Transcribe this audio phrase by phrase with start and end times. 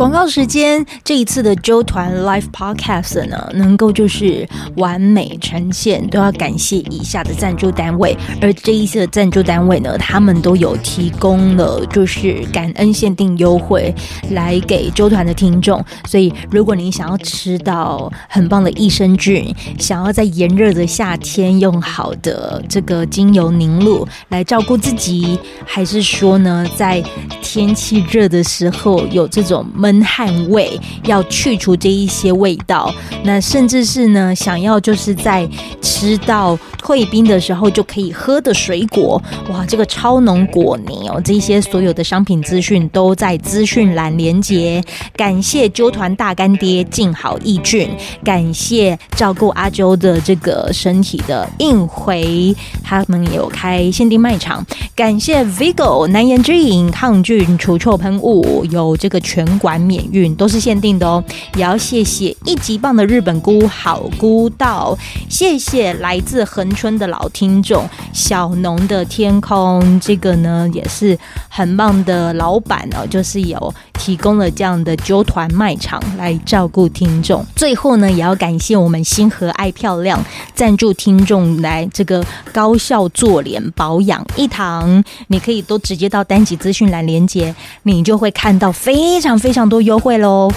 [0.00, 8.16] 广告时间，这一次的周团 Live Podcast 呢，能够就是完美呈现，都要感谢以下的赞助单位。
[8.40, 13.94] 而这一次的赞助单位呢，他们都有提供了就是感恩限定优惠
[14.30, 15.84] 来给周团的听众。
[16.06, 27.04] 所以，如果你想要吃到很棒的益生菌，想要在炎热的夏天用好的这个精油凝露来照顾自己，还是说呢，在
[27.42, 29.89] 天气热的时候有这种闷。
[30.04, 32.92] 汗味要去除这一些味道，
[33.24, 35.48] 那甚至是呢，想要就是在
[35.80, 44.82] 吃到退冰的时候就可以喝的水果，哇，这个超浓果泥哦，这些所有的商品资讯都在资讯栏连接。
[45.16, 47.88] 感谢啾团大干爹静好益菌，
[48.24, 54.64] 感谢照顾阿周的这个身体的应回，他们有开限定卖场。
[54.94, 59.69] 感谢 Vigo 难言之隐抗菌除臭喷雾，有这个全馆。
[59.78, 61.22] 免运都是限定的哦，
[61.54, 64.96] 也要谢谢一级棒的日本姑好姑道，
[65.28, 71.18] 谢谢来自恒春的老听众小农的天空，这个呢也是
[71.48, 77.44] 很棒的老板哦，就是有提供了这样的纠团卖场来照顾听众。
[77.54, 80.20] 最后呢，也要感谢我们星河爱漂亮
[80.52, 89.60] 赞助听众来这个高效做脸保养一堂，你可以都直接到单集资讯栏连接，你就会看到非常非常。
[89.70, 90.50] 多优惠喽！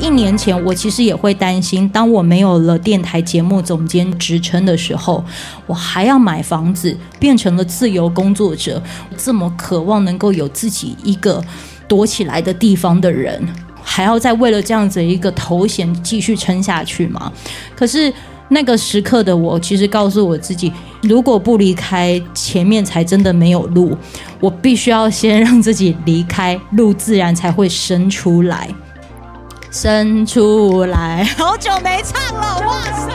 [0.00, 5.22] 一年前，我其实也会担心，当我没有了电台节目总监职称的时候，
[5.66, 8.82] 我还要买房子，变成了自由工作者。
[9.16, 11.42] 这么渴望能够有自己一个
[11.86, 13.46] 躲起来的地方的人，
[13.82, 17.30] 还要再为了这样子一个头衔继续撑下去吗？
[17.76, 18.12] 可是。
[18.52, 23.96] 那个时刻的我，其实告诉我自己，如果不离开，前面才真的没有路。
[24.40, 28.68] 我必须要先让自己离开，路自然才会生出来，
[29.70, 31.24] 生出来。
[31.38, 33.14] 好久没唱了， 哇塞！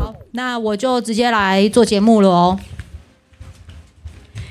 [0.00, 2.58] 好，那我就直接来做节目了哦。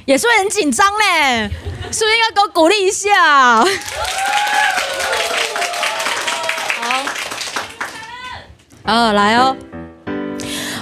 [0.05, 1.49] 也是会很紧张嘞，
[1.91, 3.59] 是不是应该给我鼓励一下？
[6.81, 7.03] 好，
[8.85, 9.57] 好，来哦。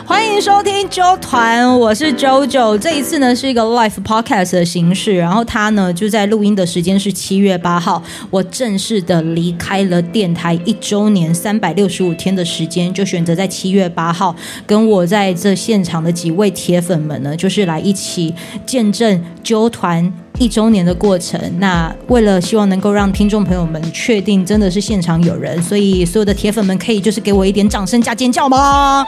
[0.08, 2.78] 欢迎收听啾团，我是 JoJo。
[2.78, 14.36] 这一次呢是一个 live podcast 的形式，然后他呢就在录音的时间是七月八号，我正式的离开了电台一周年三百六十五天的时间，就选择在七月八号
[14.68, 18.34] 跟我在这现场的几位铁粉们呢，就是来一起
[18.64, 20.14] 见证啾团。
[20.38, 29.08] 一周年的过程，那为了希望能够让听众朋友们确定真的是现场有人，所以所有的铁粉们可以就是给我一点掌声加尖叫吗？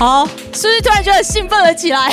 [0.00, 2.10] 好，是不是突然觉得兴奋了起来？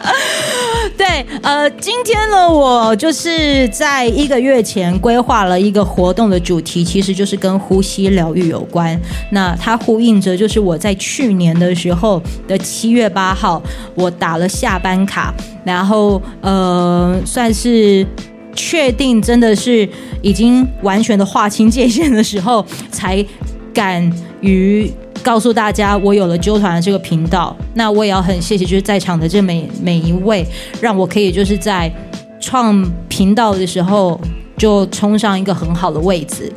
[0.98, 9.00] 对，呃，今天呢，我就是在一个月前规划了一个活动的主题，其实就是跟呼吸疗愈有关。
[9.30, 13.62] 那它呼应着就是我在去年的时候的七月八号，
[13.94, 15.32] 我打了下班卡，
[15.64, 18.06] 然后呃，算是
[18.54, 19.88] 确定真的是
[20.20, 22.62] 已经完全的划清界限的时候，
[22.92, 23.24] 才
[23.72, 24.12] 敢
[24.42, 24.92] 于。
[25.22, 30.46] 告诉大家，我有了啾团的这个频道，那我也要很谢谢，就是在场的这每每一位，
[30.80, 31.92] 让我可以就是在
[32.40, 34.20] 创频道的时候
[34.56, 36.52] 就冲上一个很好的位置。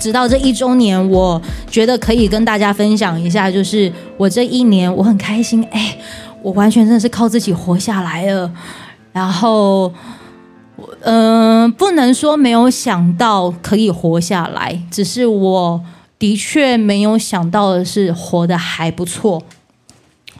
[0.00, 5.96] 直到这一周年，我觉得可以跟大家分享一下，就是我这一年我很开心，哎，
[6.42, 8.50] 我完全真的是靠自己活下来了。
[9.12, 9.92] 然后，
[11.02, 15.80] 嗯、不能说没有想到可以活下来，只是我。
[16.22, 19.42] 的确没有想到的是活得还不错，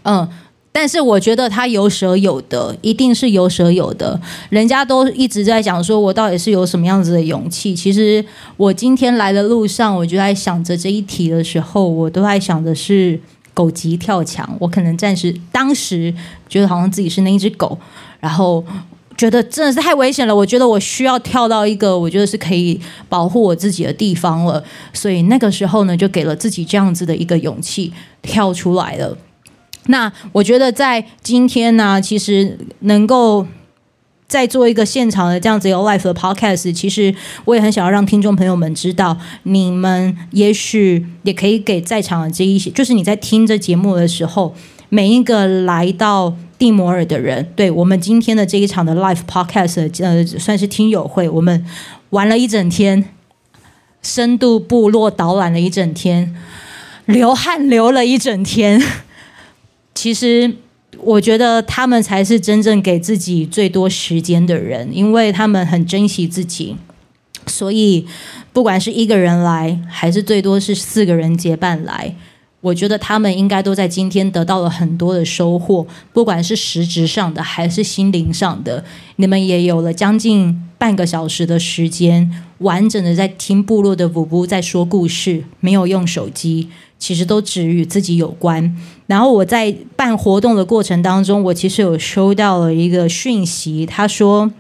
[0.04, 0.28] 嗯，
[0.70, 4.20] 但是我觉得他有舍有得，一定是有舍有得。
[4.48, 7.75] 人家都一直在讲说，我到底是有什么样子的勇气？
[7.75, 8.25] 其实
[8.56, 13.19] 我今天来的路上，我就在想着这一题的时候，我都在想的是
[13.52, 14.49] 狗急跳墙。
[14.61, 16.14] 我可能暂时当时
[16.49, 17.76] 觉得好像自己是那一只狗，
[18.20, 18.64] 然后。
[19.17, 24.62] 觉得真的是太危险了，我觉得我需要跳到一个我觉得是可以保护我自己的地方了，
[24.93, 27.93] 所以那个时候呢，就给了自己这样子的一个勇气，
[28.23, 29.17] 跳出来了。
[29.87, 33.47] 那我觉得在今天呢，其实能够
[34.26, 37.14] 再做一个现场的这样子有 life 的 podcast，其实
[37.44, 44.55] 我也很想要让听众朋友们知道，你们也许也可以给在场的这一些，就是你在听这节目的时候，
[44.88, 46.35] 每一个来到。
[46.62, 51.67] 蒂摩尔的人，对我们今天的这一场的 live podcast，呃，算是听友会，我们
[52.11, 53.05] 玩了一整天，
[54.00, 56.32] 深度部落导览了一整天，
[57.06, 58.81] 流汗流了一整天。
[59.93, 60.55] 其实，
[60.99, 66.76] 我觉得他们才是真正给自己最多时间的人，因为他们很珍惜自己。
[67.49, 68.06] 所以，
[68.53, 72.14] 不管是一个人来，还是最多是四个人结伴来。
[72.62, 78.82] 我觉得他们应该都在今天得到了很多的收获，不管是实质上的还是心灵上的。
[79.17, 86.69] 你们也有了将近半个小时的时间，完整的在听部落的舞步在说故事，没有用手机，
[86.99, 88.75] 其实都只与自己有关。
[89.06, 94.50] 然后我在办活动的过程当中，我其实有收到了一个讯息，他说。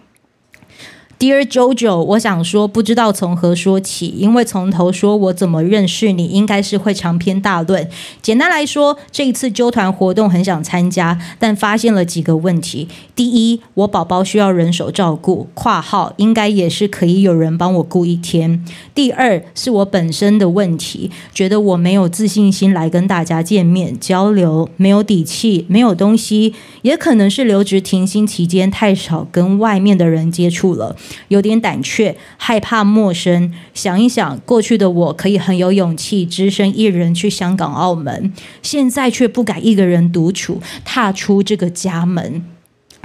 [1.22, 7.88] Dear Jojo，我想说，不知道从何说起，因为从头说我怎么认识你，应该是会长篇大论。
[8.20, 12.88] 简单来说，这一次揪团活动很想参加，但发现了几个问题。
[13.14, 18.64] 第一，我宝宝需要人手照顾（括号应该也是可以有人帮我顾一天）。
[18.92, 26.52] 第二，是我本身的问题，觉得我没有自信心来跟大家见面交流，没有底气，没有东西，
[26.82, 30.96] 也可能是留职停薪期间太少跟外面的人接触了。
[31.28, 33.52] 有点胆怯，害怕陌生。
[33.74, 38.32] 想一想，过去的我可以很有勇气，只身一人去香港、澳门，
[38.62, 42.44] 现在却不敢一个人独处，踏出这个家门。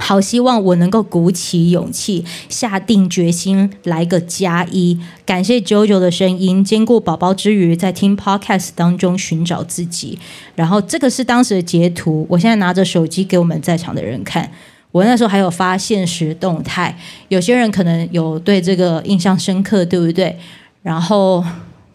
[0.00, 4.96] 好希望我能够鼓起勇气，下定决心来个加一。
[5.26, 10.16] 感谢 JoJo 的声音，兼顾宝宝之余，在听 Podcast 当中寻找自己。
[10.54, 14.52] 然后这个是当时的截图，我现在拿着手机给我们在场的人看。
[14.90, 16.98] 我那时候还有发现实动态，
[17.28, 20.38] 有些人可能有对这个印象深刻，对不对？
[20.82, 21.44] 然后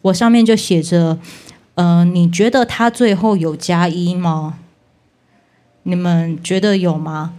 [0.02, 1.18] 我上面就写着
[1.76, 4.56] ：“嗯、你觉得他最后有加一吗？
[5.84, 7.34] 你们觉得有吗？”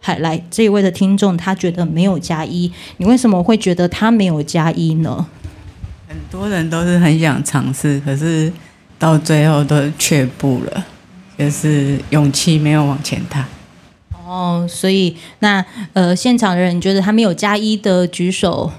[0.00, 5.26] 还来这一位的听众，他觉得没有加一，你为什么会觉得他没有加一呢？
[6.06, 8.52] 很多人都是很想尝试，可是
[8.98, 10.86] 到最后都却步了，
[11.36, 13.44] 就是勇气没有往前踏。
[14.28, 15.64] 哦，所以那
[15.94, 18.70] 呃，现场的人你觉得他没有加一的举手，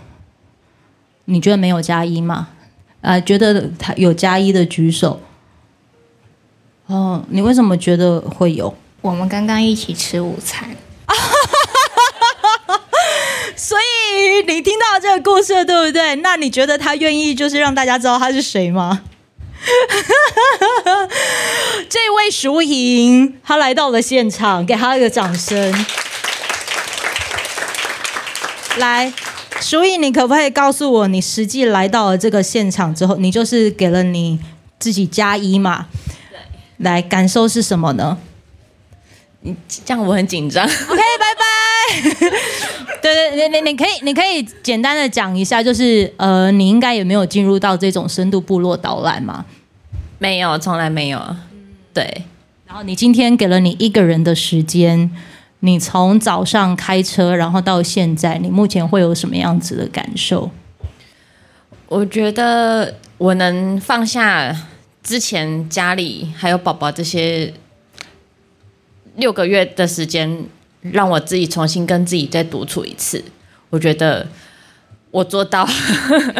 [1.25, 2.49] 你觉得没有加一吗？
[3.01, 5.19] 啊、呃，觉得他有加一的举手。
[6.85, 8.75] 哦，你为什么觉得会有？
[9.01, 10.69] 我们刚刚一起吃午餐，
[13.55, 16.15] 所以你听到这个故事对不对？
[16.17, 19.01] 那你觉得他愿意就是让大家知道他是谁吗？
[21.89, 25.85] 这位淑莹，他来到了现场，给他一个掌声。
[28.77, 29.11] 来，
[29.61, 34.39] 淑莹，你可不可以告诉我，你实际来到了这个现场之后，你就是给了你
[34.79, 35.87] 自己加一嘛？
[36.29, 36.39] 对。
[36.77, 38.17] 来，感受是什么呢？
[39.41, 39.55] 你
[39.85, 40.65] 这样我很紧张。
[40.65, 42.19] OK，拜拜。
[43.01, 49.45] 对对，你你你可以你可以简单的讲一下，就是呃，你应该也没有进入到这种深度部落导览吗？
[50.19, 51.35] 没有，从来没有。
[51.93, 52.23] 对。
[52.67, 55.09] 然后你今天给了你一个人的时间，
[55.61, 60.51] 你从早上开车，然后到现在，你目前会有什么样子的感受？
[61.87, 64.55] 我觉得我能放下
[65.01, 67.51] 之前家里还有宝宝这些
[69.15, 70.45] 六个月的时间。
[70.81, 73.21] 让我自己重新跟自己再独处一次，
[73.69, 74.25] 我觉得
[75.11, 75.67] 我做到，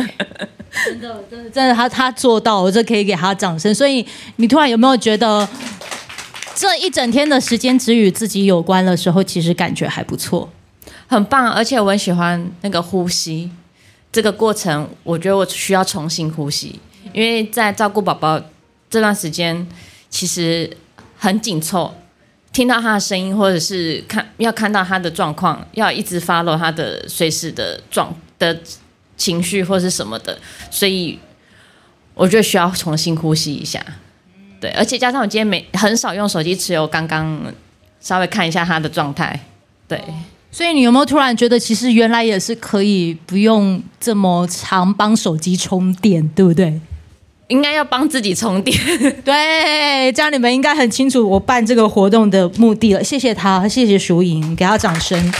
[0.85, 3.73] 真的，真的，真的，他他做到，我这可以给他掌声。
[3.73, 4.05] 所以
[4.37, 5.47] 你突然有没有觉得，
[6.55, 10.49] 这一整天的时间只与自己有关的时候，其实感觉还不错，
[11.07, 11.51] 很棒。
[11.51, 13.49] 而且我很喜欢那个呼吸
[14.11, 16.79] 这个过程，我觉得我需要重新呼吸，
[17.13, 18.41] 因为在照顾宝宝
[18.89, 19.67] 这段时间
[20.09, 20.69] 其实
[21.17, 21.93] 很紧凑。
[22.51, 28.59] 听到他的声音，或者是看要看到他的状况，要一直 follow 他的随时的状的
[29.19, 30.35] 情绪或是什么的，
[30.71, 31.19] 所以
[32.15, 33.79] 我觉得需要重新呼吸一下。
[34.59, 37.39] 对，而且加上我今天没很少用手机只有，刚刚
[38.01, 39.39] 稍微看一下他的状态。
[39.87, 40.01] 对，
[40.51, 46.79] 所以你有没有突然觉得，其实原来也是可以不用这么常帮手机充电，对不对？
[47.47, 48.77] 应该要帮自己充电，
[49.25, 53.03] 对，这样你们应该很清楚我办这个活动的目的了。
[53.03, 55.33] 谢谢他，谢谢淑莹，给他掌声。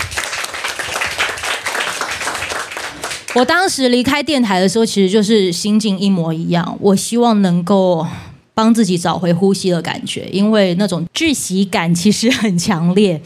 [3.36, 6.78] 我当时离开电台的时候，其实就是心境一模一样。
[6.82, 8.06] 我希望能够
[8.54, 13.22] 帮自己找回呼吸的感觉，因为那种窒息感其实很强烈。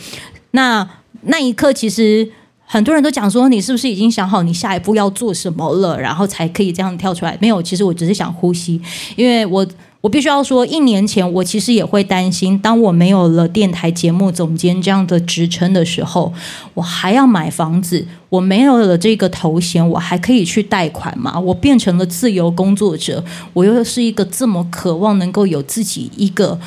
[0.51, 0.87] 那
[1.23, 2.31] 那一刻，其实。
[2.65, 7.37] 很多人都讲说，你是不是已经想好你下一步要做什么了，然后才可以这样跳出来？
[7.39, 8.81] 没有，其实我只是想呼吸，
[9.15, 9.67] 因为我
[10.03, 16.33] 我必须要说，一年前我其实也会担心，当我没有了电台节目总监这样的职称的时候，
[16.73, 21.39] 我还要买房子，我没有了这个头衔，我还可以去贷款吗？
[21.39, 26.59] 我变成了自由工作者，我又是一个这么渴望能够有自己一个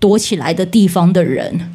[0.00, 1.74] 躲起来的地方的人，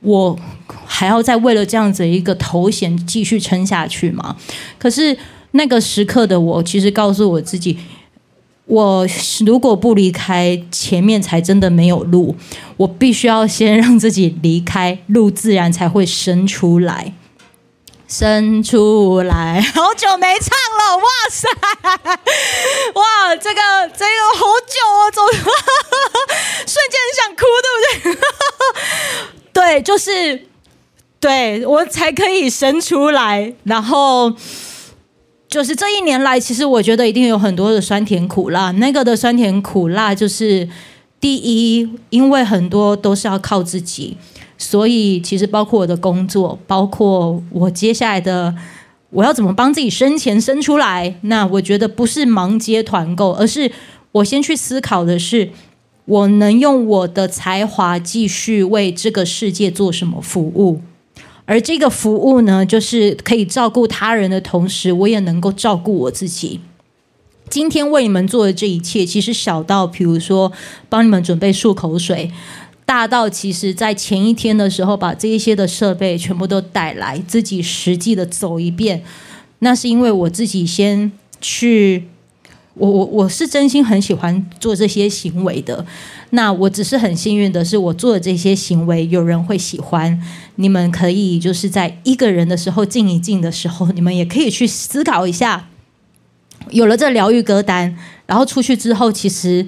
[0.00, 0.36] 我
[0.84, 4.34] 还要再为了这样子一个头衔继续撑下去吗？
[4.80, 5.16] 可是
[5.52, 7.78] 那个时刻的我，其实告诉我自己。
[8.66, 9.06] 我
[9.44, 12.34] 如果不离开，前面才真的没有路。
[12.78, 17.12] 我必须要先让自己离开，路自然才会生出来。
[18.08, 21.48] 生出来，好久没唱了，哇塞，
[22.94, 23.60] 哇，这个
[23.96, 25.26] 这个好久哦，总
[26.66, 28.18] 瞬间很想哭，对不
[29.52, 29.52] 对？
[29.76, 30.46] 对，就是
[31.18, 34.32] 对我才可以生出来，然后。
[35.54, 38.72] 就是这一年来，其实我觉得一定有很多的酸甜苦辣。
[38.72, 40.68] 那个的酸甜苦辣，就是
[41.20, 44.16] 第一，因为很多都是要靠自己，
[44.58, 48.52] 所以其实包括我的工作，包括我接下来的
[49.10, 51.14] 我要怎么帮自己生钱生出来。
[51.20, 53.70] 那我觉得不是忙接团购，而是
[54.10, 55.50] 我先去思考的是，
[56.06, 60.80] 我能用我的才华继续为这个世界做什么服务。
[61.46, 66.60] 而这个服务呢，就是可以照顾他人的同时，我也能够照顾我自己。
[67.50, 70.50] 今天为你们做的这一切，其实小到比如说
[70.88, 72.30] 帮你们准备漱口水，
[72.86, 79.04] 大到其实在前一天的时候把这一些的设备全部都带来，自己实际的走一遍，
[79.58, 82.08] 那是因为我自己先去，
[82.72, 85.84] 我我我是真心很喜欢做这些行为的。
[86.34, 90.20] 那我只是很幸运的是，我做的这些行为有人会喜欢。
[90.56, 95.68] 你们可以就是在一个人的时候静一静的时候，你们也可以去思考一下。
[96.70, 99.66] 有了这疗愈歌单，然后出去之后，其实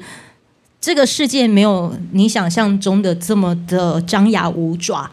[0.80, 5.10] 这个世界没有你想象中的这么的张牙舞爪。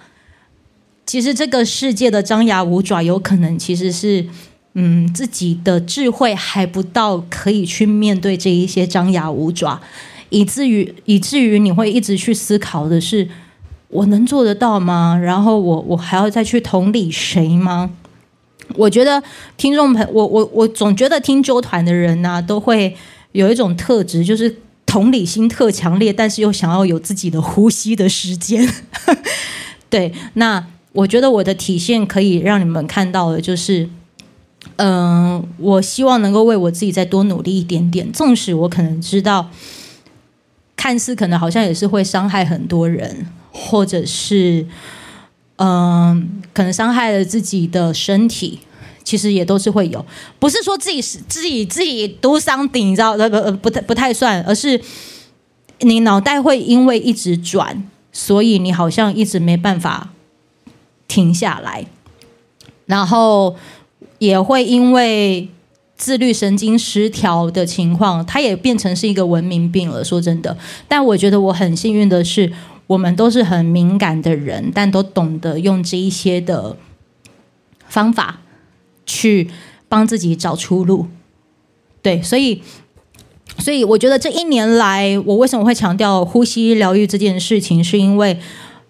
[1.05, 4.25] 其实这个世界的张牙舞爪，有可能其实是
[4.73, 9.81] 嗯自己的智慧还不到，可以去面对这一些张牙舞爪。
[10.33, 13.29] 以至于以至于你会一直去思考的是，
[13.89, 15.15] 我能做得到吗？
[15.15, 17.91] 然后我我还要再去同理谁吗？
[18.75, 19.21] 我觉得
[19.57, 22.95] 听众朋我我我总觉得听啾团的人呢、都会
[23.33, 24.55] 有一种特质，就是
[24.87, 28.67] 同理心特强烈，但是又想要有自己的呼吸的时间。
[29.91, 33.87] 对，那我觉得我的体现可以让你们看到的，就是，
[34.77, 39.51] 嗯、我希望能够为我自己再多努力一点点，纵使我可能知道。
[40.83, 44.67] 看似可能好像也是会伤害很多人，或者是，
[45.55, 48.59] 嗯、可能伤害了自己的身体，
[49.01, 50.05] 其实也都是会有。
[50.39, 53.17] 不是说自己是自己自己 do something，你知道？
[53.17, 54.77] 不不不太不太算，而是
[55.79, 60.09] 你脑袋会因为一直转，所以你好像一直没办法
[61.07, 61.85] 停下来，
[62.87, 63.55] 然后
[64.19, 65.47] 也会因为。
[65.95, 70.03] 自律神经失调的情况，它也变成是一个文明病了。
[70.03, 70.57] 说真的，
[70.87, 72.51] 但我觉得我很幸运的是，
[72.87, 76.75] 我们都是很敏感的人，但都懂得用这一些的
[77.87, 78.41] 方法
[79.05, 79.49] 去
[79.87, 81.07] 帮自己找出路。
[82.01, 82.61] 对，所以，
[83.59, 88.39] 所以我觉得这一年来，我为什么会强调呼吸疗愈这件事情，是因为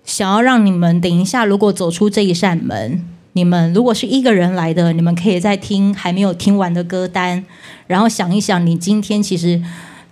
[0.03, 3.05] 想要让你们等一下，如果走出这一扇门。
[3.33, 7.43] 你们如果是一个人来的，你们可以在听还没有听完的歌单，
[7.87, 9.61] 然后想一想，你今天其实，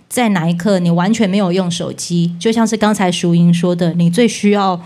[0.08, 4.80] 在哪一刻你完全没有用手机，就像是刚才淑英说的，你最需要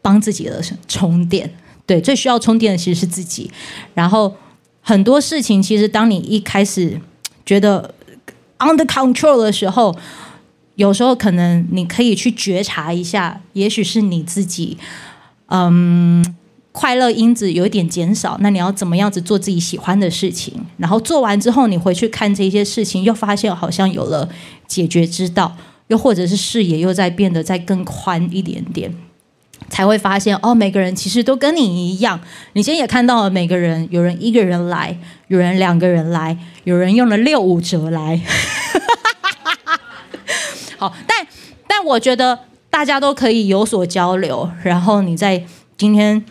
[0.00, 1.52] 帮自己的充电，
[1.84, 3.50] 对，最需要充电的其实是自己。
[3.94, 4.34] 然后
[4.80, 7.00] 很多事情，其实当你一开始
[7.44, 7.92] 觉得
[8.58, 9.96] under control 的时候，
[10.76, 14.78] 有时候可能你可以去觉察一下，也许是你自己，
[15.48, 16.36] 嗯。
[16.72, 20.54] 快乐因子有一点减少，那你要怎么样子做自己喜欢的事情？
[20.78, 24.26] 然后做完之后，你回去看这些事情，又发现好像有了
[24.66, 25.54] 解决之道，
[25.88, 28.90] 又或者是视野又在变得再更宽一点点，
[29.68, 32.18] 才会发现哦，每个人其实都跟你一样。
[32.54, 34.98] 你今天也看到了，每个人有人一个人来，
[35.28, 38.18] 有人两个人来，有人用了六五折来。
[40.78, 41.26] 好，但
[41.68, 42.38] 但我觉得
[42.70, 45.44] 大家都可以有所交流，然后你在
[45.76, 46.24] 今天。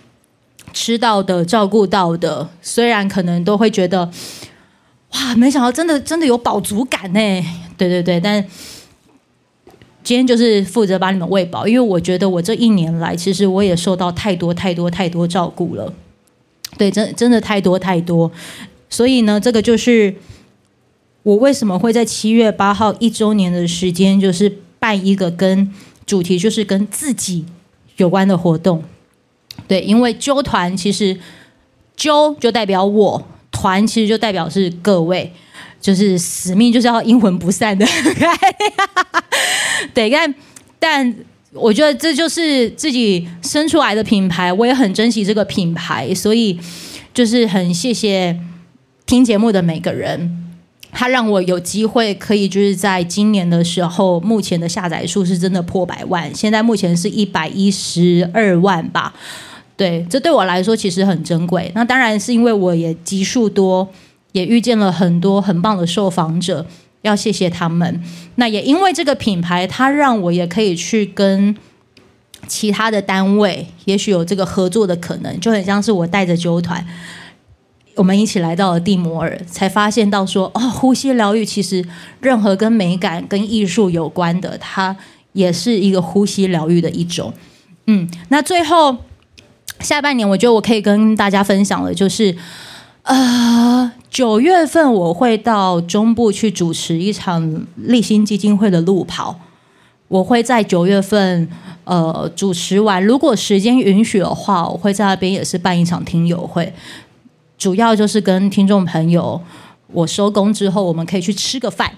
[0.74, 4.10] 吃到的、照顾到的，虽然可能都会觉得，
[5.14, 7.20] 哇，没想到真的真的有饱足感呢。
[7.78, 8.44] 对对对，但
[10.04, 15.94] 今天就是负责把你们喂饱，因为我觉得我这一年来，其实我也受到太多太多太多照顾了。
[16.78, 18.32] 对，真真的太多太多。
[18.90, 20.16] 所以呢，这个就是
[21.24, 25.72] 我为什么会在七月八号一周年的时间，就是办一个跟
[26.06, 27.46] 主题就是跟自己
[27.98, 28.84] 有关的活动。
[29.68, 31.18] 对，因为揪团其实
[31.96, 35.32] 揪就代表我，团其实就代表是各位，
[35.80, 37.86] 就是使命就是要阴魂不散的。
[39.94, 40.36] 对，但
[40.80, 41.16] 但
[41.54, 46.60] 我觉得这就是自己生出来的品牌，我也很珍惜这个品牌，所以
[47.14, 48.40] 就是很谢谢
[49.06, 50.38] 听节目的每个人。
[50.94, 59.14] 他让我有机会可以就是在今年的时候，目前的下载数是真的破百万，现在目前是一百一十二万吧。
[59.82, 61.72] 对，这对我来说其实很珍贵。
[61.74, 63.90] 那当然是因为我也集数多，
[64.32, 66.64] 也遇见了很多很棒的受访者，
[67.02, 68.00] 要谢谢他们。
[68.36, 71.58] 那也因为这个品牌，它让我也可以去跟
[72.46, 76.86] 其他的单位，也许有这个合作的可能，就很像是我带着啾团。
[77.96, 81.84] 我们一起来到了蒂摩尔，才发现到说哦，呼吸疗愈其实
[82.20, 84.96] 任何跟美感、跟艺术有关的，它
[85.34, 87.34] 也是一个呼吸疗愈的一种。
[87.88, 88.96] 嗯，那最后
[89.82, 92.36] 下半年，我觉得我可以跟大家分享的，就是
[93.04, 99.40] 呃，九月份我会到中部去主持一场立新基金会的路跑，
[100.08, 101.50] 我会在九月份
[101.84, 106.72] 呃主持完，如果时间允许的话，我会在那边也是办一场听友会。
[107.58, 109.40] 主要就是跟听众朋友，
[109.88, 111.92] 我收工之后，我们可以去吃个饭，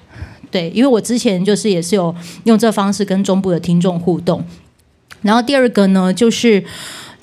[0.52, 2.13] 对，因为我之前就是也是有
[2.44, 4.44] 用这方式跟中部的听众互动。
[5.22, 6.62] 然后第二个呢，就是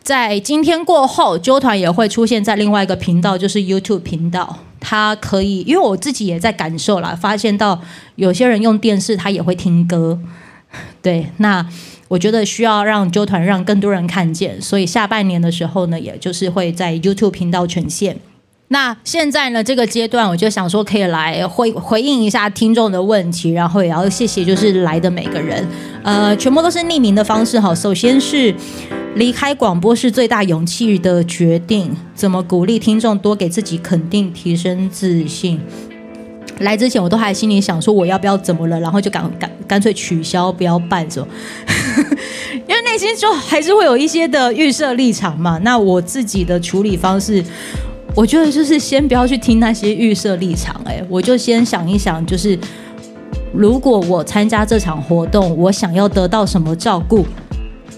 [0.03, 4.59] 在今天过后，纠团也会出现在另外一个频道，就是 YouTube 频道。
[4.81, 7.81] 它可以，因为我自己也在感受啦，发现到
[8.17, 10.19] 有些人用电视，他也会听歌，
[11.03, 11.67] 对，那。
[12.11, 18.19] 我觉得需要让纠团让更多人看见，所以下半年的时候呢，也就是会在 YouTube 频道呈现。
[18.73, 25.67] 那现在呢，这个阶段我就想说，可以来回回应一下听众的问题，然后也要谢谢就是来的每个人，
[26.05, 27.75] 呃，全部都是匿名的方式哈。
[27.75, 28.55] 首先是
[29.17, 35.61] 离开广播是最大勇气的决定，怎么鼓励听众多给自己肯定，提升自信。
[36.61, 41.27] 来之前我都还心里想说我要不要怎么了，然后就赶赶干脆取消不要办，走，
[42.55, 45.59] 因为内心就还是会有一些的预设立场嘛。
[45.65, 47.43] 那我自己的处理方式，
[48.15, 52.59] 我觉得就是先不要去听那些预设立场，哎，我就先想一想，就是
[53.53, 57.25] 如果我参加这场活动，我想要得到什么照顾，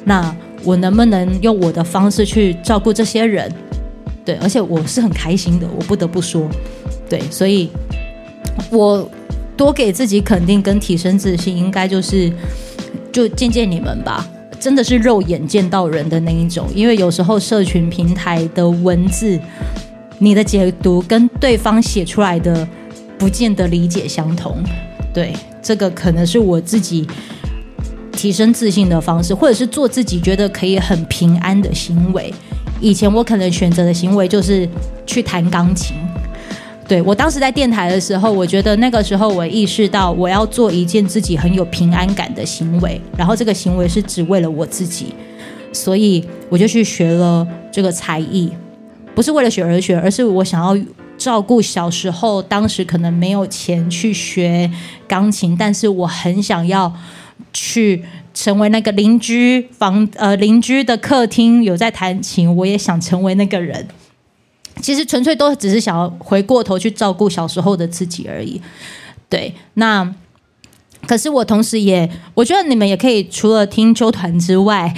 [0.05, 3.53] 那我能不能用我的方式去照顾这些人？
[4.25, 6.48] 对，而且我是很开心的，我不得不说，
[7.09, 7.68] 对，所以。
[8.70, 9.09] 我
[9.57, 12.31] 多给自己肯定跟提升自信，应该就是
[13.11, 14.29] 就见见你们吧，
[14.61, 16.66] 真的是肉眼见到人的那一种。
[16.75, 19.40] 因为有时候社群平台的文字，
[20.22, 22.66] 你的解读跟对方写出来的
[23.18, 24.56] 不见得理解相同。
[25.12, 27.04] 对，这个可能是我自己
[28.12, 32.32] 提升自信的方式，或者是做自己觉得可以很平安的行为。
[32.80, 34.68] 以前我可能选择的行为就是
[35.04, 35.96] 去弹钢琴。
[36.87, 45.14] 对，我当时在电台的时候，我觉得那个时候我意识到我要做一件自己很有平安感的行为，然后这个行为是只为了我自己，
[45.72, 48.52] 所以我就去学了这个才艺，
[49.14, 50.77] 不是为了学而学，而是我想要
[51.18, 54.70] 照顾小时候当时可能没有钱去学
[55.07, 56.92] 钢琴，但是我很想要
[57.53, 63.87] 去成为那个邻居房呃邻居的客厅有在弹琴，我也想成为那个人。
[64.81, 68.61] 其实纯粹都只是想要回过头去照顾小时候的自己而已，
[69.29, 69.55] 对。
[69.75, 70.12] 那
[71.07, 74.92] 可是我同时也，我觉得你们也可以除了听啾团之外，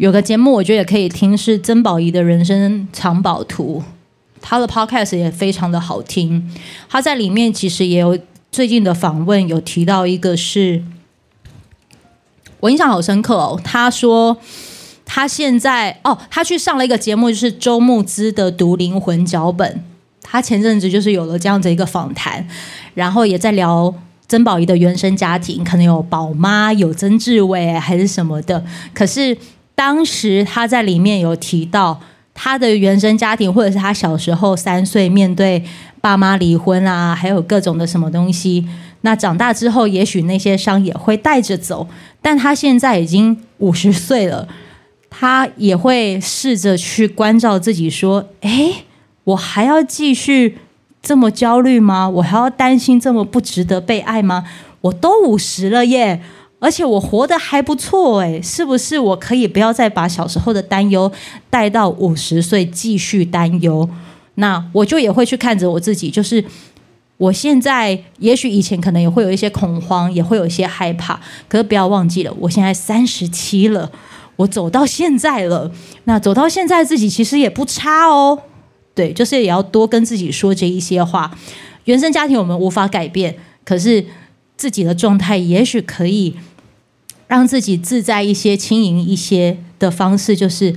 [0.00, 3.82] 有个节目我觉得也可以听，是曾宝仪的人生藏宝图，
[4.40, 6.50] 他的 podcast 也非常的好听。
[6.88, 8.18] 他在里面其实也有
[8.50, 10.82] 最近的访问，有提到一个是，
[12.60, 14.38] 我印象好深刻哦，他说。
[15.12, 19.68] 他现在哦，他去上了一个节目，就是周慕之的《读灵魂脚本》。
[20.22, 22.46] 他前阵子就是有了这样子一个访谈，
[22.94, 23.92] 然后也在聊
[24.28, 28.64] 曾宝仪的原生家庭，可能有宝妈、有曾志伟还是什么的。
[28.94, 29.36] 可是
[29.80, 31.98] 当时他在里面有提到
[32.34, 35.64] 他的原生家庭，或者是他小时候三岁面对
[36.02, 38.68] 爸妈离婚啊，还有各种的什么东西。
[39.00, 41.88] 那长大之后，也许那些伤也会带着走。
[42.20, 44.46] 但他现在已经五十岁了。
[45.08, 48.84] 他也会试着去关照自己，说：“诶，
[49.24, 50.58] 我还要继续
[51.00, 52.06] 这么焦虑吗？
[52.06, 54.44] 我还要担心这么不值得被爱吗？
[54.82, 56.20] 我都五十了耶，
[56.60, 61.10] 而且我活得还不错诶，是不是我可以不要再把小时候的担忧
[61.48, 63.88] 带到五十岁继续担忧？
[64.36, 66.44] 那我就也会去看着我自己，就是
[67.16, 71.18] 我现在也许以前可能也会有一些恐慌，也会有一些害怕，
[71.48, 73.90] 可是不要忘记了，我现在三十七了，
[74.36, 75.70] 我走到现在了，
[76.04, 78.38] 那走到现在自己其实也不差哦。
[78.94, 81.30] 对，就是也要多跟自己说这一些话。
[81.84, 84.04] 原生家庭我们无法改变，可是
[84.56, 86.34] 自己的状态也许可以
[87.30, 90.74] 让自己自在一些、轻盈一些的方式，就是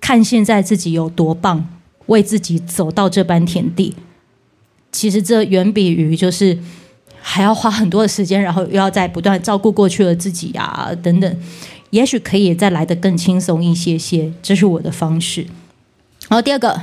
[0.00, 1.68] 看现在自己有多棒，
[2.06, 3.94] 为自己走到这般田地。
[4.90, 6.58] 其实这远比于就是
[7.20, 11.36] 还要花很多的时间，然后又要再不断照顾过去的自己啊等等，
[11.90, 14.32] 也许可以再来得更轻松一些些。
[14.42, 15.42] 这是我的方式。
[16.28, 16.80] 然后第二个。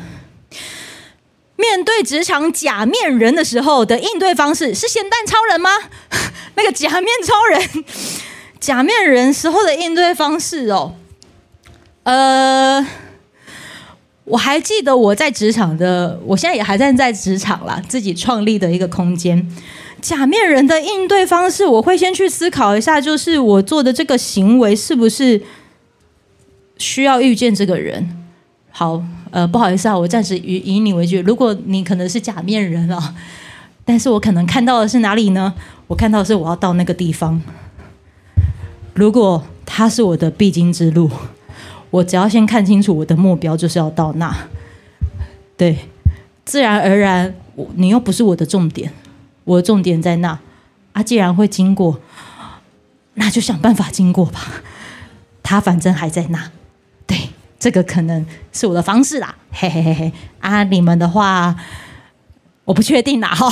[1.57, 5.69] 面对职场假面人的时候的应对方式是咸蛋超人吗？
[6.55, 7.85] 那个假面超人，
[8.61, 10.93] 假面人时候的应对方式哦，
[12.03, 12.85] 呃，
[14.23, 19.51] 我还记得我在职场的，我现在也还站在职场啦，自己创立的一个空间。
[19.99, 25.41] 假面人的应对方式，我会先去思考一下，就是我做的这个行为是不是
[26.77, 28.15] 需要遇见这个人。
[28.69, 31.19] 好，呃，不好意思啊，我暂时以以你为据。
[31.21, 33.15] 如果你可能是假面人啊，
[33.83, 35.51] 但是我可能看到的是哪里呢？
[35.87, 37.41] 我看到的是我要到那个地方。
[38.93, 41.09] 如果它是我的必经之路，
[41.89, 44.35] 我只要先看清楚我的目标就是要到那。
[45.57, 45.77] 对，
[46.45, 48.91] 自然而然，我你又不是我的重点，
[49.43, 50.37] 我的重点在那。
[50.93, 51.99] 啊，既然会经过，
[53.13, 54.41] 那就想办法经过吧。
[55.43, 56.51] 他反正还在那。
[57.07, 60.63] 对这个可能是我的方式啦，嘿嘿嘿嘿啊！
[60.63, 61.55] 你们的话，
[62.65, 63.49] 我不确定啦哈。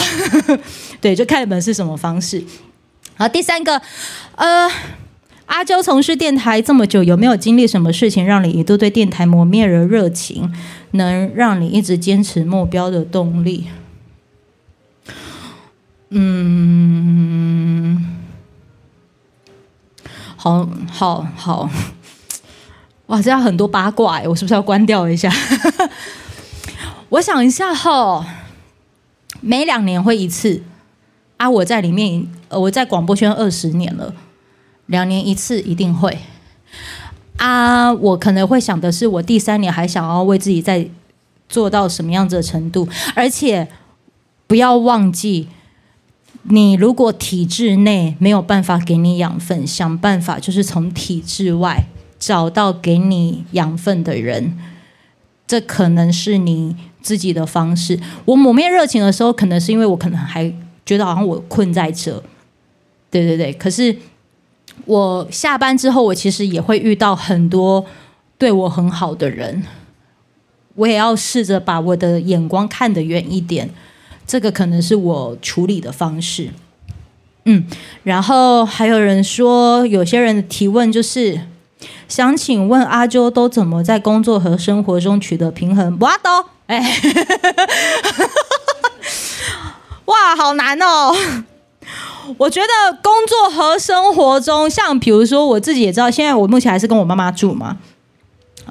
[1.00, 2.44] 对，就看你们是什么方式。
[3.16, 3.82] 好，第三个，
[4.36, 4.70] 呃，
[5.50, 10.54] 阿娇从事电台这么久，有没有经历什么事情让你一度对电台磨灭了热情，
[10.92, 13.66] 能让你一直坚持目标的动力？
[16.12, 18.06] 嗯，
[20.36, 21.70] 好好好。
[23.08, 25.34] 哇，这样很多八卦，我是不是要关掉一下？
[27.10, 28.24] 我想一下哈，
[29.42, 30.62] 每两年会一次
[31.38, 31.50] 啊。
[31.50, 34.14] 我在里面，我在广播圈二十年了，
[34.90, 36.20] 两年一次一定会
[37.38, 37.92] 啊。
[37.92, 40.88] 我可能会想的是，我第三年还想要为自己再
[41.48, 43.68] 做到什么样子的程度，而且
[44.46, 45.48] 不要忘记，
[46.44, 51.86] 你如果体制内没有办法给你养分，想办法就是从体制外。
[52.20, 54.58] 找到给你养分的人，
[55.48, 57.98] 这可能是你自己的方式。
[58.26, 60.54] 我抹灭热情的时候，可能是因为我可能还
[60.86, 62.22] 觉得好像我困在这。
[63.10, 63.96] 对对对，可是
[64.86, 67.86] 我下班之后，我其实也会遇到很多
[68.38, 69.64] 对我很好的人，
[70.76, 73.70] 我也要试着把我的眼光看得远一点。
[74.26, 76.50] 这个可能是我处理的方式。
[77.46, 77.66] 嗯，
[78.04, 81.42] 然后还有人说，有些人的提问就是。
[82.10, 85.98] 想请问阿周都怎么在工作和生活中取得平衡？
[86.00, 86.78] 哇都哎，
[90.04, 91.16] 哇，好难哦！
[92.38, 97.78] 我觉得工作和生活中，像比如说我自己也知道，现在我目前还是跟我妈妈住嘛。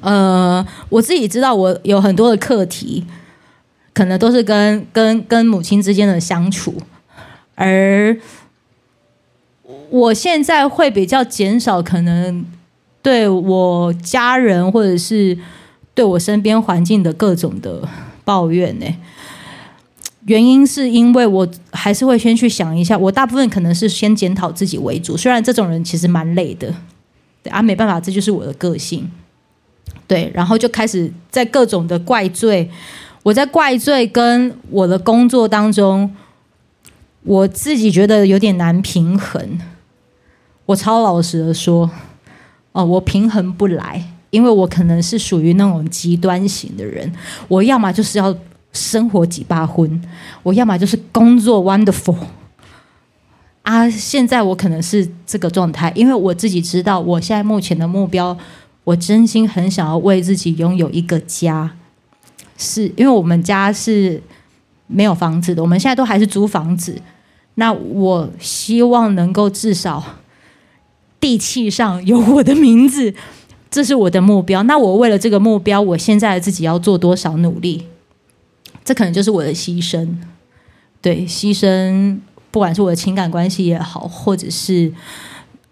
[0.01, 3.05] 呃，我自己知道我有很多的课题，
[3.93, 6.75] 可能都是跟跟跟母亲之间的相处，
[7.55, 8.17] 而
[9.89, 12.45] 我现在会比较减少可能。
[13.01, 15.35] 对我家人或者是
[15.95, 17.87] 对我身边环境的各种的
[18.25, 18.85] 抱怨呢，
[20.29, 26.71] 原因是因为我还是会先去想一下，我大部分可能是先检讨自己为主，虽然这种人其实蛮累的，
[27.41, 29.09] 对啊，没办法，这就是我的个性，
[30.07, 32.69] 对，然后就开始在各种的怪罪，
[33.23, 36.15] 我在怪罪跟我的工作当中，
[37.23, 39.59] 我自己觉得有点难平衡，
[40.67, 41.89] 我超老实的说。
[42.71, 47.11] 哦，我平衡不来，因为我可能是属于那种极端型的人。
[47.47, 48.31] 我要么就是要
[48.71, 50.01] 生活几把婚，
[50.43, 52.15] 我要么就是工作 wonderful。
[53.63, 58.37] 啊，现在我可能是这个状态，因为我自己知道，我现在目前的目标，
[58.83, 61.71] 我真心很想要为自己拥有一个家。
[62.57, 64.21] 是因为我们家是
[64.87, 67.01] 没有房子的，我们现在都还是租房子。
[67.55, 70.03] 那我希望能够至少。
[71.21, 73.13] 地契上有我的名字，
[73.69, 74.63] 这是我的目标。
[74.63, 77.85] 那我为了这个目标，我现在自己要做多少努力？
[78.89, 80.15] 这可能就是我的牺牲。
[80.99, 82.17] 对，牺牲，
[82.49, 84.91] 不管是我的情感关系也好，或者是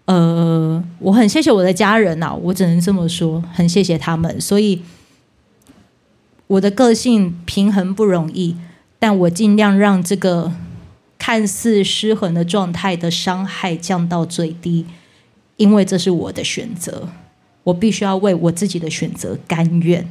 [0.04, 4.40] 呃，我很谢谢我的家人呐，我只能这么说，很谢谢他们。
[4.40, 4.82] 所以
[6.46, 8.56] 我的个性平衡不容易，
[9.00, 10.52] 但我尽量让这个
[11.18, 14.86] 看似失衡的状态的伤害降到最低，
[15.56, 17.08] 因为这是我的选择，
[17.64, 20.08] 我必须要为我自己的选择甘愿。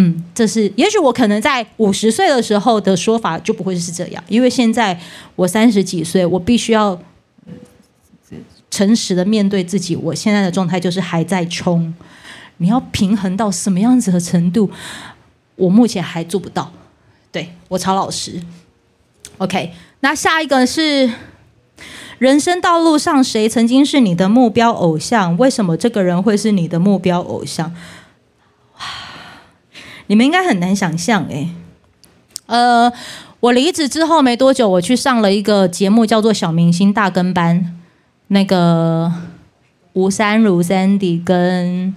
[0.00, 4.98] 嗯，这是也许我可能在五十岁的时候的说法就不会是这样，因为现在
[5.34, 6.96] 我三十几岁，我必须要
[8.70, 11.92] 诚实的面对自己，我现在的状态就是还在冲。
[12.58, 14.70] 你要平衡到什么样子的程度？
[15.56, 16.72] 我目前还做不到。
[17.32, 18.40] 对，我曹老师。
[19.38, 21.10] OK，那下一个是
[22.18, 25.36] 人生道路上谁曾经是你的目标偶像？
[25.36, 27.74] 为什么这个人会是你的目标偶像？
[30.08, 31.48] 你们应该很难想象诶。
[32.46, 32.92] 呃，
[33.40, 37.60] 我离职之后没多久，我去上了一个节目，叫做《小明星大跟班》，
[38.28, 39.12] 那个
[39.92, 41.94] 吴三如 Sandy 跟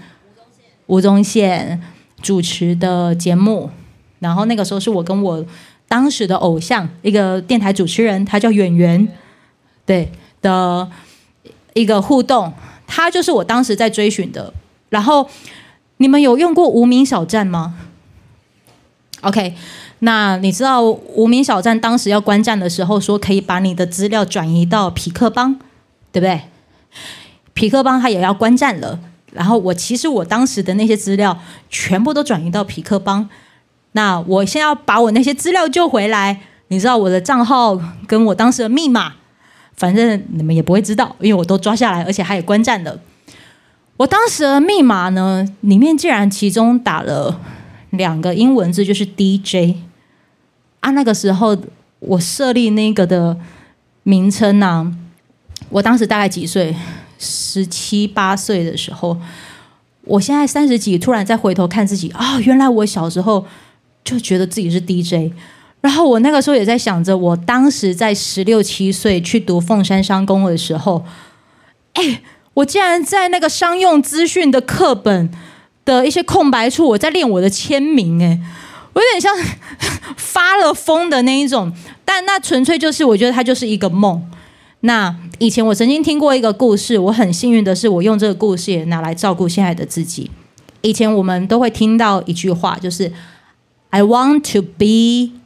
[0.87, 1.81] 吴宗宪
[2.21, 3.69] 主持的节目，
[4.19, 5.45] 然后那个时候是我跟我
[5.87, 9.07] 当时的偶像一个电台主持人，他叫远远，
[9.85, 10.89] 对的
[11.73, 12.51] 一个互动，
[12.85, 14.53] 他就是我当时在追寻的。
[14.89, 15.29] 然后
[15.97, 17.75] 你们有用过无名小站吗
[19.21, 19.55] ？OK，
[19.99, 25.57] 那你知道无名小站当时要关站的时候，说可以把你的资料转移到匹克邦，
[26.11, 26.41] 对不对？
[27.53, 28.99] 匹克邦他也要关站了。
[29.31, 33.29] 然后我其实我当时的那些资料全部都转移到匹克邦，
[33.93, 39.13] 那我先要把我那些资料救回来，你知道我的账号跟我当时的密码，
[39.75, 42.99] 反正你们也不会知道，因为我都抓下来，而且还有关站的。
[43.97, 47.39] 我当时的密码呢，里面竟然其中打了
[47.91, 49.77] 两个英文字，就是 DJ
[50.81, 50.91] 啊。
[50.91, 51.57] 那个时候
[51.99, 53.37] 我设立那个的
[54.03, 54.93] 名称呢、
[55.69, 56.75] 我当时大概几岁？
[57.23, 59.15] 十七八岁的时候，
[60.05, 63.45] 我现在三十几，突然再回头看自己啊、哦，原来我小时候
[64.03, 65.31] 就觉得自己是 DJ。
[65.81, 71.05] 然后我那个时候也在想着，我当时在十六七岁去读凤山商工的时候，
[71.93, 72.23] 哎，
[72.55, 75.29] 我竟然在那个商用资讯的课本
[75.85, 78.39] 的一些空白处，我在练我的签名，哎，
[78.93, 79.35] 我有点像
[80.17, 81.71] 发了疯的那一种，
[82.05, 84.21] 但那纯粹就是我觉得它就是一个梦。
[84.81, 90.29] 那以前我曾经听过一个故事，我很幸运的是，我用这个故事也拿来照顾现在的自己。
[90.81, 93.11] 以前我们都会听到一句话，就是
[93.91, 95.39] "I want to be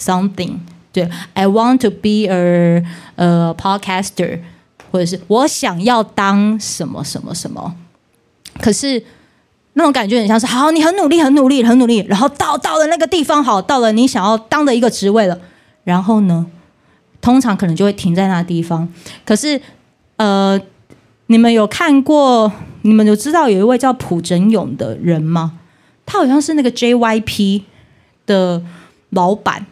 [0.00, 2.82] something"，对，"I want to be a
[3.16, 4.40] a podcaster"，
[4.90, 7.76] 或者是我想要当什么什么什么。
[8.60, 9.04] 可是
[9.74, 15.38] 那种感觉很像是，好，你很努力，很努力，很努力，然后到到了那个地方，好，到了你想要当的一个职位了，
[15.84, 16.46] 然后呢？
[17.20, 18.86] 通常可能就会停在那地方，
[19.24, 19.58] 可是，
[20.16, 20.60] 呃，
[21.28, 22.52] 你们有看过？
[22.82, 25.58] 你们有知道有一位叫朴哲勇的人吗？
[26.04, 27.62] 他好像是那个 JYP
[28.26, 28.62] 的
[29.08, 29.64] 老板，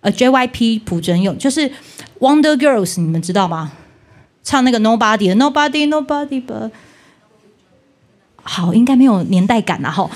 [0.00, 1.70] 呃，JYP 朴哲勇就是
[2.18, 3.72] Wonder Girls，你们知道吗？
[4.42, 6.70] 唱那个 Nobody 的 Nobody Nobody but
[8.48, 10.08] 好，应该没有年代感了，哈。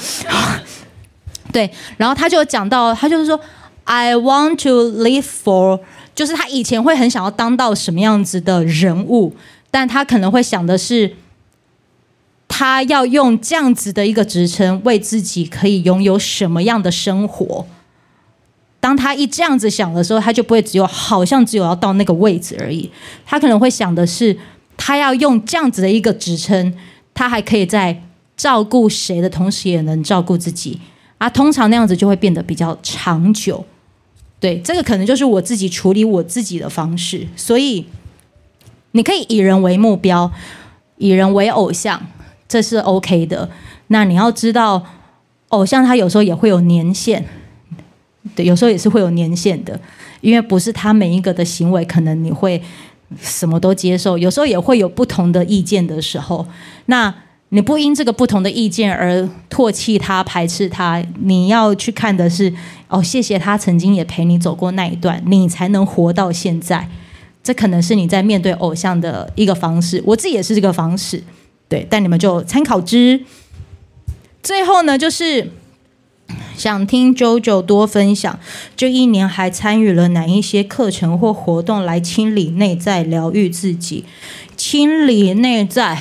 [1.53, 3.39] 对，然后他就讲到，他就是说
[3.85, 5.81] ，I want to live for。
[6.15, 9.37] 就是他以前会很想要当到什么样子的人物，
[9.71, 11.15] 但他可能会想的是，
[12.49, 17.67] 他要用这样子的一个职称，为自己可以拥有什么样的生活。
[18.81, 22.91] 当他一这样子想的时候，他就不会只有好像只有要到那个位置而已。
[23.27, 24.37] 他可能会想的是，
[24.77, 26.75] 他要用这样子的一个职称，
[27.13, 28.03] 他还可以在
[28.43, 30.81] 照顾谁的同时，也能照顾自己。
[31.19, 33.65] 啊，通常那样子就会变得比较长久。
[34.41, 37.87] 对，这个可能就是我自己处理我自己的方式，所以
[38.91, 40.33] 你可以以人为目标，
[40.97, 42.05] 以人为偶像，
[42.49, 43.49] 这是 OK 的。
[43.87, 44.85] 那你要知道，
[45.51, 47.25] 偶像他有时候也会有年限，
[48.35, 49.81] 对，有时候也是会有年限的，
[50.21, 52.61] 因为不是他每一个的行为可能你会
[53.21, 56.45] 什么都接受，有时候也会有不同的意见的时候，
[56.87, 57.15] 那。
[57.55, 62.51] 你不因这个不同的意见而唾弃他、排斥他，你要去看的是
[62.89, 66.89] 哦，谢谢他曾经也陪你走过那一段，你才能活到现在。
[67.45, 71.23] 这可能是你在面对偶像的一个方式，我自己也是这个方式，
[71.69, 71.87] 对。
[71.91, 73.23] 但你们就参考之。
[74.43, 75.51] 最后呢，就是
[76.57, 78.41] 想听 JoJo 多分享，
[78.75, 84.07] 这一年还参与了哪一些课程或活动来清理内在、疗愈自己、
[84.57, 86.01] 清理内在。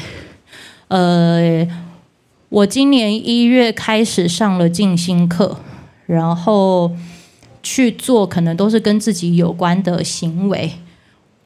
[0.92, 1.66] 呃，
[2.50, 5.58] 我今年一月开始上了静心课，
[6.06, 6.92] 然后
[7.64, 10.74] 去做可能都是跟自己有关的行为。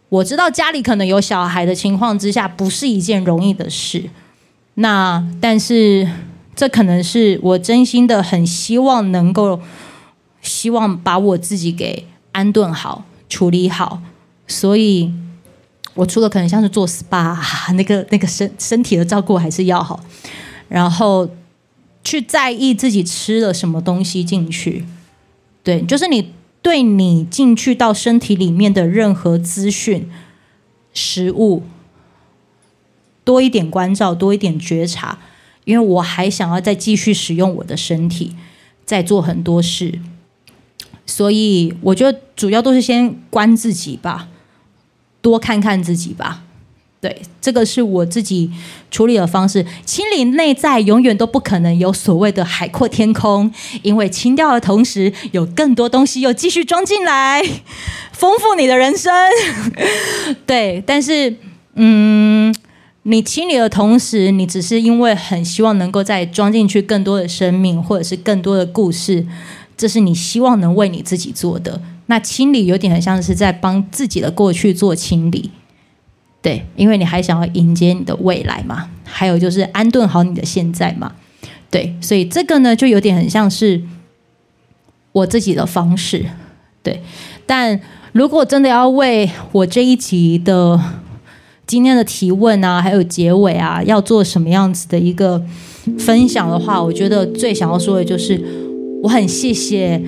[0.10, 4.10] 我知道家里可能有小孩的情况之下，不是一件容易的事。
[4.74, 6.10] 那但是
[6.56, 9.60] 这可能是我真心的很希望能够，
[10.42, 13.04] 希望把我自己给安顿好。
[13.30, 14.02] 处理好，
[14.48, 15.12] 所以
[15.96, 17.36] 我除了可能像是做 SPA
[17.74, 20.00] 那个那个身身体的照顾还是要好，
[20.70, 21.28] 然后
[22.04, 24.86] 去在意自己吃了什么东西进去，
[25.64, 26.32] 对，就是你
[26.62, 30.10] 对你进去到身体里面的任何资讯、
[30.94, 31.64] 食物，
[33.24, 35.18] 多一点关照，多一点觉察，
[35.64, 38.36] 因为我还想要再继续使用我的身体，
[38.86, 40.00] 再做很多事。
[41.08, 44.28] 所以我觉得主要都是先观自己吧，
[45.26, 46.44] 多看看自己吧。
[47.02, 48.52] 对，这个是我自己
[48.92, 49.66] 处理的方式。
[49.84, 57.44] 清理内在永远都不可能有所谓的海阔天空，因为清掉的同时，有更多东西又继续装进来，
[58.14, 59.12] 丰富你的人生。
[60.46, 61.36] 对，但是
[61.74, 62.54] 嗯，
[63.02, 69.26] 你清理的同时，你只是因为很希望能够再装进去更多的生命，或者是更多的故事。
[69.76, 75.50] 这是你希望能为你自己做的，那清理有点很像是在帮自己的过去做清理，
[76.42, 81.14] 对，因为你还想要迎接你的未来嘛，还有就是安顿好你的现在嘛，
[81.70, 83.82] 对，所以这个呢就有点很像是
[85.12, 86.26] 我自己的方式，
[86.84, 87.02] 对。
[87.46, 87.80] 但
[88.12, 90.80] 如果真的要为我这一集的
[91.66, 95.44] 今天的提问啊，还有结尾啊，要做什么样子的一个
[96.00, 98.64] 分享的话，我觉得最想要说的就是。
[99.04, 100.02] 我很谢谢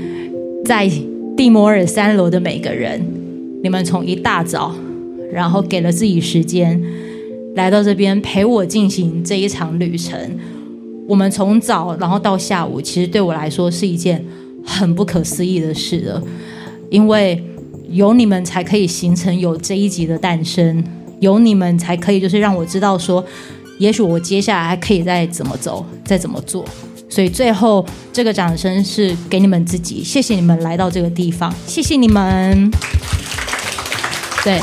[0.65, 0.89] 在
[1.37, 2.99] 蒂摩尔三楼的每个人，
[3.61, 4.73] 你们从一大早，
[5.31, 6.81] 然后给了自己时间
[7.55, 10.19] 来到这边陪我进行这一场旅程。
[11.07, 14.25] 我们从早然后到下午，其实对我来说是一件
[14.65, 16.23] 很不可思议的事了，
[16.89, 17.41] 因为
[17.91, 20.83] 有你们才可以形成有这一集的诞生，
[21.19, 23.23] 有你们才可以就是让我知道说，
[23.77, 26.65] 也许我接下来还可以再怎么走，再怎么做。
[27.09, 32.69] 所以最后这个掌声是给你们自己，谢谢你们来到这个地方，谢谢你们。
[34.43, 34.61] 对，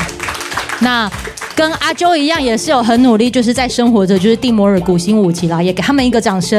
[0.79, 1.11] 那
[1.55, 6.57] 跟阿啾一样，也是有很努力，就是在生活着，就是蒂摩尔古新武器啦，也给他们一个掌声。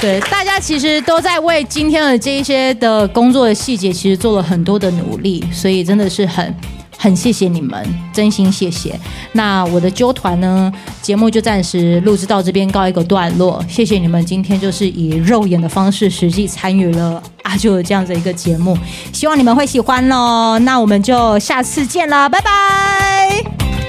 [0.00, 6.54] 对，大家其实都在为今天的这一些的工作的细节，其实做了很多的努力，所以真的是很。
[7.02, 7.82] 很谢谢你们，
[8.12, 9.00] 真心谢谢。
[9.32, 13.64] 那我的纠团呢，节目就暂时录制到这边告一个段落。
[13.66, 18.76] 谢谢你们今天就是以肉眼的方式实际参与了阿啾的这样的一个节目，
[19.14, 20.58] 希望你们会喜欢喽。
[20.58, 23.79] 那我们就下次见了，拜拜。